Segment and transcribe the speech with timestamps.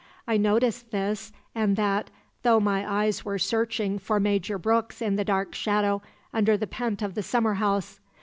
[0.27, 2.09] I noted this and that,
[2.41, 6.01] though my eyes were searching for Major Brooks in the dark shadow
[6.33, 7.99] under the pent of the summer house.